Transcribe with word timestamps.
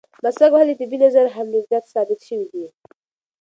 مسواک 0.23 0.51
وهل 0.53 0.67
د 0.69 0.73
طبي 0.79 0.97
نظره 1.05 1.29
هم 1.35 1.47
ډېر 1.53 1.63
زیات 1.69 1.85
ثابت 1.93 2.19
شوي 2.27 2.47
دي. 2.53 2.65